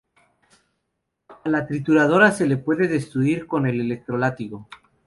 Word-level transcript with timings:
A 1.43 1.47
la 1.47 1.67
trituradora 1.67 2.31
se 2.31 2.47
la 2.47 2.57
puede 2.59 2.87
destruir 2.87 3.45
con 3.45 3.67
el 3.67 3.79
electro-látigo. 3.79 4.67